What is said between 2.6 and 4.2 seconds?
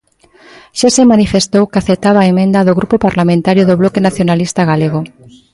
do Grupo Parlamentario do Bloque